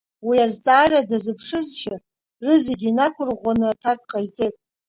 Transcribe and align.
Уи 0.27 0.37
азҵаара 0.45 0.99
дазыԥшызшәа 1.09 1.95
резогьы 2.45 2.87
инақәырӷәӷәаны 2.89 3.65
аҭак 3.71 3.99
ҟаиҵеит. 4.09 4.55